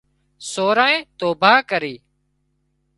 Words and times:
سورئي 0.51 0.97
توڀان 1.19 1.57
ڪري 1.69 1.95